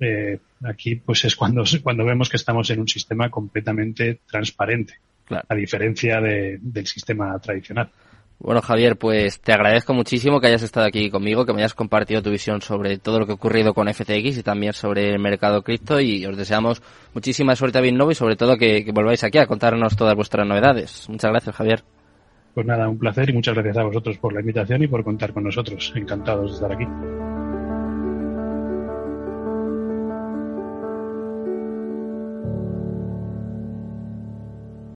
eh, 0.00 0.38
aquí 0.64 0.94
pues 0.96 1.24
es 1.24 1.36
cuando, 1.36 1.64
cuando 1.82 2.04
vemos 2.04 2.28
que 2.30 2.36
estamos 2.36 2.70
en 2.70 2.80
un 2.80 2.88
sistema 2.88 3.28
completamente 3.28 4.20
transparente, 4.26 4.94
a 5.46 5.54
diferencia 5.54 6.20
del 6.22 6.86
sistema 6.86 7.38
tradicional. 7.38 7.90
Bueno, 8.40 8.62
Javier, 8.62 8.96
pues 8.96 9.40
te 9.40 9.52
agradezco 9.52 9.94
muchísimo 9.94 10.40
que 10.40 10.46
hayas 10.46 10.62
estado 10.62 10.86
aquí 10.86 11.10
conmigo, 11.10 11.44
que 11.44 11.52
me 11.52 11.60
hayas 11.60 11.74
compartido 11.74 12.22
tu 12.22 12.30
visión 12.30 12.62
sobre 12.62 12.98
todo 12.98 13.18
lo 13.18 13.26
que 13.26 13.32
ha 13.32 13.34
ocurrido 13.34 13.74
con 13.74 13.92
FTX 13.92 14.38
y 14.38 14.42
también 14.44 14.72
sobre 14.72 15.10
el 15.10 15.18
mercado 15.18 15.62
cripto 15.62 16.00
y 16.00 16.24
os 16.24 16.36
deseamos 16.36 16.80
muchísima 17.14 17.56
suerte 17.56 17.78
a 17.78 17.80
Bitnovo 17.80 18.12
y 18.12 18.14
sobre 18.14 18.36
todo 18.36 18.56
que, 18.56 18.84
que 18.84 18.92
volváis 18.92 19.24
aquí 19.24 19.38
a 19.38 19.46
contarnos 19.46 19.96
todas 19.96 20.14
vuestras 20.14 20.46
novedades. 20.46 21.08
Muchas 21.08 21.32
gracias, 21.32 21.56
Javier. 21.56 21.82
Pues 22.54 22.66
nada, 22.66 22.88
un 22.88 22.98
placer 22.98 23.28
y 23.28 23.32
muchas 23.32 23.54
gracias 23.54 23.76
a 23.76 23.82
vosotros 23.82 24.18
por 24.18 24.32
la 24.32 24.40
invitación 24.40 24.82
y 24.82 24.86
por 24.86 25.02
contar 25.02 25.32
con 25.32 25.44
nosotros. 25.44 25.92
Encantados 25.96 26.50
de 26.50 26.54
estar 26.54 26.72
aquí. 26.72 26.86